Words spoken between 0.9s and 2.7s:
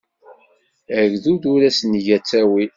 Agdud ur as-nga ttawil.